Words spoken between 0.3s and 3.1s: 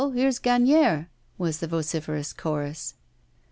Gagnière,' was the vociferous chorus.